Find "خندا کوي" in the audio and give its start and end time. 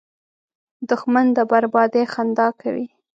2.13-2.87